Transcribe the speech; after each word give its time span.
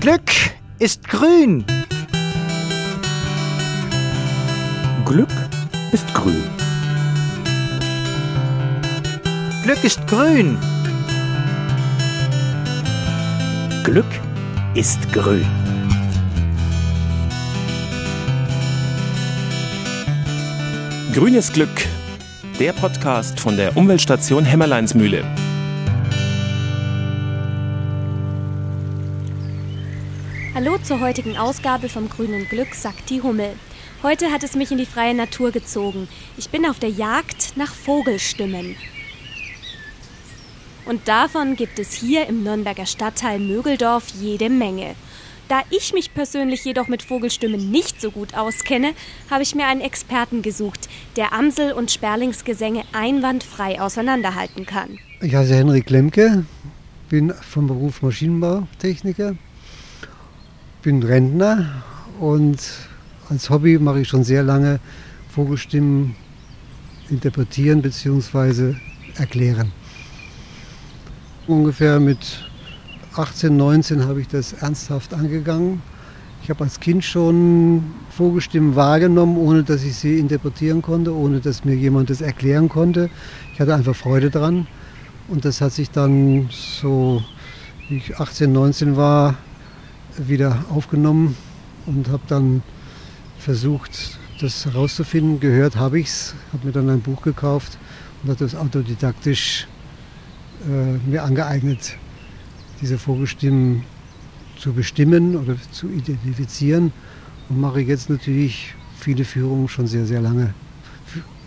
Glück 0.00 0.32
ist 0.78 1.06
grün. 1.06 1.62
Glück 5.04 5.28
ist 5.92 6.14
grün. 6.14 6.42
Glück 9.62 9.84
ist 9.84 10.06
grün. 10.06 10.56
Glück 13.84 14.06
ist 14.74 15.12
grün. 15.12 15.46
Grünes 21.14 21.52
Glück, 21.52 21.86
der 22.58 22.72
Podcast 22.72 23.38
von 23.38 23.58
der 23.58 23.76
Umweltstation 23.76 24.46
Hämmerleinsmühle. 24.46 25.49
Hallo 30.62 30.76
zur 30.76 31.00
heutigen 31.00 31.38
Ausgabe 31.38 31.88
vom 31.88 32.10
Grünen 32.10 32.46
Glück, 32.46 32.74
sagt 32.74 33.08
die 33.08 33.22
Hummel. 33.22 33.52
Heute 34.02 34.30
hat 34.30 34.42
es 34.42 34.56
mich 34.56 34.70
in 34.70 34.76
die 34.76 34.84
freie 34.84 35.14
Natur 35.14 35.52
gezogen. 35.52 36.06
Ich 36.36 36.50
bin 36.50 36.66
auf 36.66 36.78
der 36.78 36.90
Jagd 36.90 37.56
nach 37.56 37.72
Vogelstimmen. 37.72 38.76
Und 40.84 41.08
davon 41.08 41.56
gibt 41.56 41.78
es 41.78 41.94
hier 41.94 42.26
im 42.26 42.42
Nürnberger 42.42 42.84
Stadtteil 42.84 43.38
Mögeldorf 43.38 44.08
jede 44.20 44.50
Menge. 44.50 44.96
Da 45.48 45.62
ich 45.70 45.94
mich 45.94 46.12
persönlich 46.12 46.62
jedoch 46.62 46.88
mit 46.88 47.02
Vogelstimmen 47.02 47.70
nicht 47.70 47.98
so 47.98 48.10
gut 48.10 48.34
auskenne, 48.34 48.92
habe 49.30 49.42
ich 49.42 49.54
mir 49.54 49.66
einen 49.66 49.80
Experten 49.80 50.42
gesucht, 50.42 50.90
der 51.16 51.32
Amsel- 51.32 51.72
und 51.72 51.90
Sperlingsgesänge 51.90 52.82
einwandfrei 52.92 53.80
auseinanderhalten 53.80 54.66
kann. 54.66 54.98
Ich 55.22 55.34
heiße 55.34 55.54
Henrik 55.54 55.88
Lemke, 55.88 56.44
bin 57.08 57.32
vom 57.32 57.66
Beruf 57.66 58.02
Maschinenbautechniker, 58.02 59.36
bin 60.82 61.02
Rentner 61.02 61.82
und 62.18 62.58
als 63.28 63.50
Hobby 63.50 63.78
mache 63.78 64.00
ich 64.00 64.08
schon 64.08 64.24
sehr 64.24 64.42
lange 64.42 64.80
Vogelstimmen 65.28 66.16
interpretieren 67.10 67.82
bzw. 67.82 68.74
erklären. 69.16 69.72
Ungefähr 71.46 72.00
mit 72.00 72.18
18, 73.14 73.56
19 73.56 74.06
habe 74.06 74.20
ich 74.20 74.28
das 74.28 74.52
ernsthaft 74.54 75.12
angegangen. 75.12 75.82
Ich 76.42 76.48
habe 76.48 76.64
als 76.64 76.80
Kind 76.80 77.04
schon 77.04 77.84
Vogelstimmen 78.10 78.74
wahrgenommen, 78.74 79.36
ohne 79.36 79.62
dass 79.62 79.82
ich 79.82 79.96
sie 79.96 80.18
interpretieren 80.18 80.80
konnte, 80.80 81.14
ohne 81.14 81.40
dass 81.40 81.64
mir 81.64 81.74
jemand 81.74 82.08
das 82.08 82.22
erklären 82.22 82.68
konnte. 82.68 83.10
Ich 83.52 83.60
hatte 83.60 83.74
einfach 83.74 83.94
Freude 83.94 84.30
dran. 84.30 84.66
Und 85.28 85.44
das 85.44 85.60
hat 85.60 85.72
sich 85.72 85.90
dann 85.90 86.48
so, 86.50 87.22
wie 87.88 87.98
ich 87.98 88.18
18, 88.18 88.50
19 88.50 88.96
war, 88.96 89.36
wieder 90.16 90.64
aufgenommen 90.70 91.36
und 91.86 92.08
habe 92.08 92.22
dann 92.28 92.62
versucht, 93.38 94.18
das 94.40 94.64
herauszufinden. 94.66 95.40
Gehört 95.40 95.76
habe 95.76 96.00
ich 96.00 96.06
es, 96.08 96.34
habe 96.52 96.66
mir 96.66 96.72
dann 96.72 96.88
ein 96.88 97.00
Buch 97.00 97.22
gekauft 97.22 97.78
und 98.22 98.30
habe 98.30 98.38
das 98.38 98.54
autodidaktisch 98.54 99.66
äh, 100.66 101.08
mir 101.08 101.24
angeeignet, 101.24 101.96
diese 102.80 102.98
Vogelstimmen 102.98 103.84
zu 104.58 104.72
bestimmen 104.72 105.36
oder 105.36 105.56
zu 105.70 105.88
identifizieren 105.88 106.92
und 107.48 107.60
mache 107.60 107.80
jetzt 107.80 108.10
natürlich 108.10 108.74
viele 108.98 109.24
Führungen 109.24 109.68
schon 109.68 109.86
sehr, 109.86 110.04
sehr 110.04 110.20
lange 110.20 110.54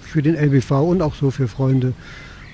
für 0.02 0.22
den 0.22 0.36
LBV 0.36 0.72
und 0.72 1.02
auch 1.02 1.16
so 1.16 1.32
für 1.32 1.48
Freunde 1.48 1.94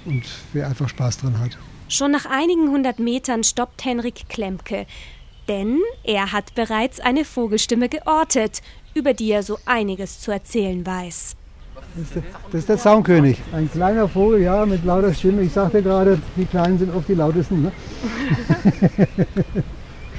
und 0.05 0.23
wer 0.53 0.67
einfach 0.67 0.89
Spaß 0.89 1.19
dran 1.19 1.39
hat. 1.39 1.57
Schon 1.87 2.11
nach 2.11 2.25
einigen 2.25 2.69
hundert 2.69 2.99
Metern 2.99 3.43
stoppt 3.43 3.83
Henrik 3.83 4.29
Klemke, 4.29 4.85
denn 5.49 5.81
er 6.03 6.31
hat 6.31 6.53
bereits 6.55 6.99
eine 6.99 7.25
Vogelstimme 7.25 7.89
geortet, 7.89 8.61
über 8.93 9.13
die 9.13 9.31
er 9.31 9.43
so 9.43 9.57
einiges 9.65 10.21
zu 10.21 10.31
erzählen 10.31 10.85
weiß. 10.85 11.35
Das 12.51 12.53
ist, 12.53 12.69
der, 12.69 12.77
Zaunkönig. 12.77 13.37
Ein 13.51 13.69
kleiner 13.69 14.07
Vogel, 14.07 14.41
ja, 14.41 14.65
mit 14.65 14.85
lauter 14.85 15.13
Stimme. 15.13 15.41
Ich 15.41 15.51
sagte 15.51 15.81
gerade, 15.81 16.21
die 16.35 16.45
Kleinen 16.45 16.77
sind 16.77 16.95
oft 16.95 17.07
die 17.07 17.15
lautesten. 17.15 17.63
Ne? 17.63 17.71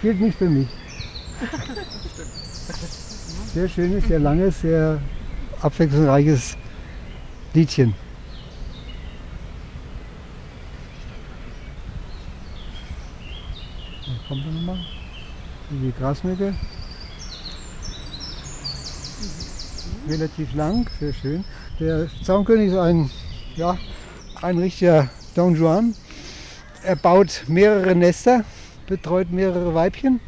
Gilt 0.03 0.21
nicht 0.21 0.37
für 0.37 0.49
mich. 0.49 0.69
Sehr 3.55 3.69
schönes, 3.69 4.05
sehr 4.05 4.19
langes, 4.19 4.61
sehr 4.61 5.01
abwechslungsreiches 5.61 6.57
Liedchen. 7.55 7.95
Kommt 14.29 14.45
er 14.45 14.53
nochmal. 14.53 15.00
Die 15.71 15.93
Grasmücke. 15.97 16.53
Relativ 20.09 20.53
lang, 20.55 20.91
sehr 20.99 21.13
schön. 21.13 21.45
Der 21.79 22.09
Zaunkönig 22.25 22.73
ist 22.73 22.77
ein, 22.77 23.09
ja, 23.55 23.79
ein 24.43 24.59
richtiger 24.59 25.09
Don 25.37 25.55
Juan. 25.55 25.95
Er 26.83 26.97
baut 26.97 27.45
mehrere 27.47 27.95
Nester, 27.95 28.45
betreut 28.89 29.31
mehrere 29.31 29.73
Weibchen. 29.73 30.19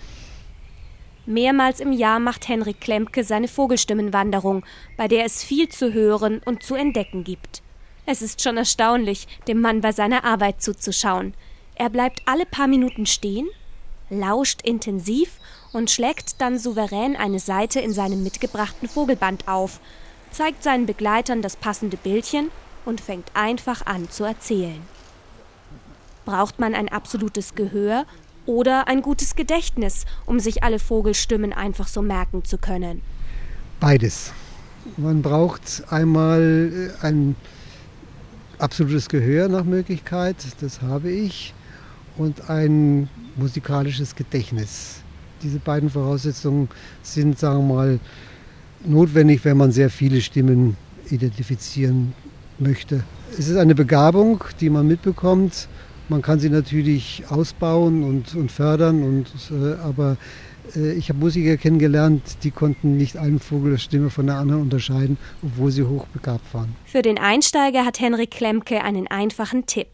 Mehrmals 1.26 1.80
im 1.80 1.92
Jahr 1.92 2.20
macht 2.20 2.48
Henrik 2.48 2.80
Klemke 2.80 3.24
seine 3.24 3.48
Vogelstimmenwanderung, 3.48 4.64
bei 4.96 5.08
der 5.08 5.24
es 5.24 5.42
viel 5.42 5.68
zu 5.68 5.92
hören 5.92 6.40
und 6.44 6.62
zu 6.62 6.76
entdecken 6.76 7.24
gibt. 7.24 7.62
Es 8.06 8.22
ist 8.22 8.42
schon 8.42 8.56
erstaunlich, 8.56 9.26
dem 9.48 9.60
Mann 9.60 9.80
bei 9.80 9.90
seiner 9.90 10.24
Arbeit 10.24 10.62
zuzuschauen. 10.62 11.34
Er 11.74 11.90
bleibt 11.90 12.22
alle 12.26 12.46
paar 12.46 12.68
Minuten 12.68 13.06
stehen, 13.06 13.48
lauscht 14.12 14.62
intensiv 14.62 15.38
und 15.72 15.90
schlägt 15.90 16.40
dann 16.40 16.58
souverän 16.58 17.16
eine 17.16 17.38
Seite 17.38 17.80
in 17.80 17.92
seinem 17.92 18.22
mitgebrachten 18.22 18.88
Vogelband 18.88 19.48
auf, 19.48 19.80
zeigt 20.30 20.62
seinen 20.62 20.86
Begleitern 20.86 21.42
das 21.42 21.56
passende 21.56 21.96
Bildchen 21.96 22.50
und 22.84 23.00
fängt 23.00 23.30
einfach 23.34 23.86
an 23.86 24.10
zu 24.10 24.24
erzählen. 24.24 24.80
Braucht 26.24 26.60
man 26.60 26.74
ein 26.74 26.88
absolutes 26.88 27.54
Gehör 27.54 28.06
oder 28.46 28.88
ein 28.88 29.02
gutes 29.02 29.34
Gedächtnis, 29.34 30.04
um 30.26 30.40
sich 30.40 30.62
alle 30.62 30.78
Vogelstimmen 30.78 31.52
einfach 31.52 31.88
so 31.88 32.02
merken 32.02 32.44
zu 32.44 32.58
können? 32.58 33.02
Beides. 33.80 34.32
Man 34.96 35.22
braucht 35.22 35.84
einmal 35.90 36.92
äh, 37.02 37.06
ein 37.06 37.36
absolutes 38.58 39.08
Gehör 39.08 39.48
nach 39.48 39.64
Möglichkeit, 39.64 40.36
das 40.60 40.82
habe 40.82 41.10
ich, 41.10 41.54
und 42.16 42.50
ein 42.50 43.08
musikalisches 43.36 44.14
Gedächtnis. 44.14 45.02
Diese 45.42 45.58
beiden 45.58 45.90
Voraussetzungen 45.90 46.68
sind, 47.02 47.38
sagen 47.38 47.68
wir 47.68 47.74
mal, 47.74 48.00
notwendig, 48.84 49.44
wenn 49.44 49.56
man 49.56 49.72
sehr 49.72 49.90
viele 49.90 50.20
Stimmen 50.20 50.76
identifizieren 51.10 52.14
möchte. 52.58 53.02
Es 53.38 53.48
ist 53.48 53.56
eine 53.56 53.74
Begabung, 53.74 54.44
die 54.60 54.70
man 54.70 54.86
mitbekommt. 54.86 55.68
Man 56.08 56.22
kann 56.22 56.38
sie 56.38 56.50
natürlich 56.50 57.24
ausbauen 57.28 58.04
und, 58.04 58.34
und 58.34 58.50
fördern, 58.50 59.02
und, 59.02 59.28
äh, 59.50 59.74
aber 59.82 60.16
äh, 60.76 60.92
ich 60.92 61.08
habe 61.08 61.18
Musiker 61.18 61.56
kennengelernt, 61.56 62.22
die 62.42 62.50
konnten 62.50 62.96
nicht 62.96 63.16
einen 63.16 63.38
Vogel 63.38 63.78
Stimme 63.78 64.10
von 64.10 64.26
der 64.26 64.36
anderen 64.36 64.62
unterscheiden, 64.62 65.16
obwohl 65.42 65.70
sie 65.70 65.84
hochbegabt 65.84 66.52
waren. 66.52 66.76
Für 66.84 67.02
den 67.02 67.18
Einsteiger 67.18 67.84
hat 67.84 68.00
Henrik 68.00 68.32
Klemke 68.32 68.82
einen 68.82 69.06
einfachen 69.06 69.66
Tipp. 69.66 69.88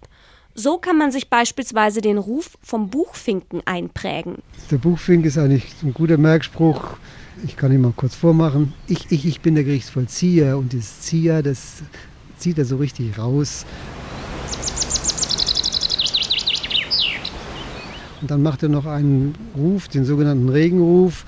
So 0.60 0.76
kann 0.76 0.98
man 0.98 1.12
sich 1.12 1.30
beispielsweise 1.30 2.00
den 2.00 2.18
Ruf 2.18 2.58
vom 2.64 2.90
Buchfinken 2.90 3.62
einprägen. 3.64 4.38
Der 4.72 4.78
Buchfink 4.78 5.24
ist 5.24 5.38
eigentlich 5.38 5.72
ein 5.84 5.94
guter 5.94 6.18
Merkspruch. 6.18 6.96
Ich 7.44 7.56
kann 7.56 7.72
ihn 7.72 7.80
mal 7.80 7.92
kurz 7.94 8.16
vormachen. 8.16 8.72
Ich, 8.88 9.06
ich, 9.12 9.24
ich 9.24 9.40
bin 9.40 9.54
der 9.54 9.62
Gerichtsvollzieher 9.62 10.58
und 10.58 10.74
das 10.74 11.02
Zieher, 11.02 11.44
das 11.44 11.84
zieht 12.38 12.58
er 12.58 12.64
so 12.64 12.78
richtig 12.78 13.16
raus. 13.16 13.66
Und 18.20 18.28
dann 18.28 18.42
macht 18.42 18.64
er 18.64 18.68
noch 18.68 18.86
einen 18.86 19.36
Ruf, 19.56 19.86
den 19.86 20.04
sogenannten 20.04 20.48
Regenruf. 20.48 21.24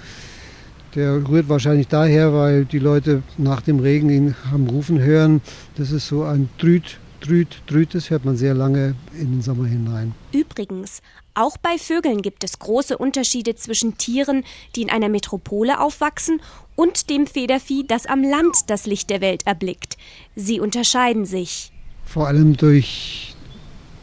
Der 0.96 1.28
rührt 1.28 1.48
wahrscheinlich 1.48 1.86
daher, 1.86 2.34
weil 2.34 2.64
die 2.64 2.80
Leute 2.80 3.22
nach 3.38 3.60
dem 3.60 3.78
Regen 3.78 4.10
ihn 4.10 4.34
haben 4.50 4.66
rufen 4.66 4.98
hören. 4.98 5.40
Das 5.76 5.92
ist 5.92 6.08
so 6.08 6.24
ein 6.24 6.48
Drüt, 6.58 6.98
Drüt, 7.20 7.62
Drüt. 7.66 7.94
Das 7.94 8.10
hört 8.10 8.24
man 8.24 8.36
sehr 8.36 8.54
lange 8.54 8.94
in 9.14 9.32
den 9.32 9.42
Sommer 9.42 9.66
hinein. 9.66 10.14
Übrigens, 10.32 11.02
auch 11.34 11.56
bei 11.56 11.78
Vögeln 11.78 12.22
gibt 12.22 12.44
es 12.44 12.58
große 12.58 12.98
Unterschiede 12.98 13.54
zwischen 13.54 13.96
Tieren, 13.98 14.44
die 14.74 14.82
in 14.82 14.90
einer 14.90 15.08
Metropole 15.08 15.80
aufwachsen, 15.80 16.40
und 16.76 17.10
dem 17.10 17.26
Federvieh, 17.26 17.84
das 17.86 18.06
am 18.06 18.22
Land 18.22 18.56
das 18.68 18.86
Licht 18.86 19.10
der 19.10 19.20
Welt 19.20 19.46
erblickt. 19.46 19.98
Sie 20.34 20.60
unterscheiden 20.60 21.26
sich. 21.26 21.72
Vor 22.06 22.26
allem 22.26 22.56
durch, 22.56 23.34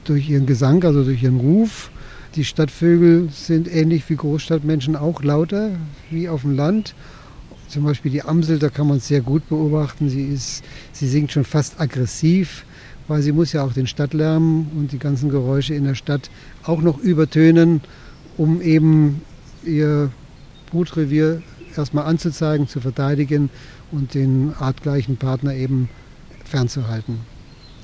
durch 0.04 0.30
ihren 0.30 0.46
Gesang, 0.46 0.84
also 0.84 1.04
durch 1.04 1.24
ihren 1.24 1.40
Ruf. 1.40 1.90
Die 2.36 2.46
Stadtvögel 2.46 3.30
sind 3.32 3.68
ähnlich 3.68 4.08
wie 4.10 4.16
Großstadtmenschen 4.16 4.96
auch 4.96 5.24
lauter 5.24 5.72
wie 6.12 6.30
auf 6.30 6.42
dem 6.42 6.56
Land. 6.56 6.94
Zum 7.68 7.84
Beispiel 7.84 8.12
die 8.12 8.22
Amsel, 8.22 8.60
da 8.60 8.70
kann 8.70 8.88
man 8.88 8.98
es 8.98 9.08
sehr 9.08 9.22
gut 9.22 9.50
beobachten. 9.50 10.08
Sie, 10.08 10.28
ist, 10.28 10.64
sie 10.94 11.08
singt 11.08 11.32
schon 11.32 11.46
fast 11.46 11.82
aggressiv, 11.82 12.64
weil 13.08 13.22
sie 13.22 13.32
muss 13.32 13.54
ja 13.54 13.64
auch 13.64 13.74
den 13.74 13.88
Stadtlärm 13.88 14.68
und 14.76 14.92
die 14.92 15.00
ganzen 15.00 15.30
Geräusche 15.30 15.74
in 15.74 15.86
der 15.86 15.96
Stadt 15.96 16.30
auch 16.64 16.82
noch 16.82 16.98
übertönen, 17.00 17.82
um 18.38 18.62
eben 18.62 19.22
ihr 19.64 20.12
Brutrevier 20.70 21.42
erstmal 21.76 22.06
anzuzeigen, 22.06 22.68
zu 22.68 22.82
verteidigen 22.82 23.50
und 23.92 24.14
den 24.14 24.54
artgleichen 24.60 25.18
Partner 25.18 25.54
eben 25.54 25.90
fernzuhalten. 26.44 27.20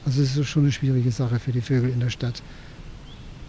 Also 0.05 0.21
es 0.21 0.35
ist 0.35 0.47
schon 0.47 0.63
eine 0.63 0.71
schwierige 0.71 1.11
Sache 1.11 1.39
für 1.39 1.51
die 1.51 1.61
Vögel 1.61 1.89
in 1.89 1.99
der 1.99 2.09
Stadt. 2.09 2.41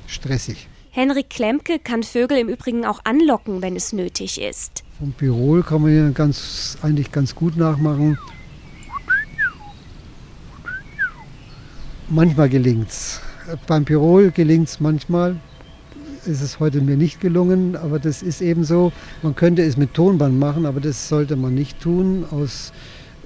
Stressig. 0.07 0.69
Henrik 0.91 1.29
Klemke 1.29 1.81
kann 1.81 2.05
Vögel 2.05 2.39
im 2.39 2.49
Übrigen 2.49 2.85
auch 2.85 3.01
anlocken, 3.05 3.63
wenn 3.63 3.75
es 3.75 3.93
nötig 3.93 4.41
ist. 4.41 4.85
Vom 4.99 5.13
Pirol 5.13 5.65
kann 5.65 5.83
man 5.83 5.97
ja 5.97 6.11
ganz, 6.11 6.79
eigentlich 6.83 7.11
ganz 7.11 7.35
gut 7.35 7.57
nachmachen. 7.57 8.17
Manchmal 12.11 12.51
gelingt 12.51 12.91
es. 12.91 13.21
Beim 13.67 13.87
Pirol 13.87 14.31
gelingt 14.31 14.69
es 14.69 14.79
manchmal. 14.79 15.37
Ist 16.27 16.43
es 16.43 16.61
heute 16.61 16.83
mir 16.83 16.99
nicht 16.99 17.21
gelungen, 17.21 17.77
aber 17.77 17.99
das 17.99 18.23
ist 18.23 18.43
eben 18.43 18.65
so. 18.65 18.93
Man 19.23 19.35
könnte 19.35 19.63
es 19.63 19.79
mit 19.79 19.95
Tonband 19.95 20.39
machen, 20.39 20.67
aber 20.67 20.81
das 20.81 21.09
sollte 21.09 21.35
man 21.37 21.55
nicht 21.55 21.81
tun 21.81 22.27
aus 22.31 22.73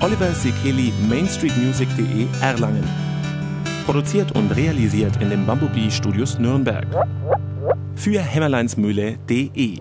Oliver 0.00 0.32
Sekeli, 0.32 0.92
mainstreetmusic.de 1.08 2.26
Erlangen. 2.40 2.84
Produziert 3.86 4.32
und 4.32 4.50
realisiert 4.50 5.20
in 5.20 5.30
den 5.30 5.46
Bumblebee 5.46 5.90
Studios 5.90 6.38
Nürnberg. 6.38 6.86
Für 7.94 8.20
hämmerleinsmühle.de 8.20 9.78